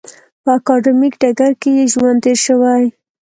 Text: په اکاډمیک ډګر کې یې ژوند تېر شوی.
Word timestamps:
په 0.43 0.51
اکاډمیک 0.59 1.13
ډګر 1.21 1.51
کې 1.61 1.69
یې 1.77 1.85
ژوند 1.93 2.19
تېر 2.23 2.37
شوی. 2.45 2.83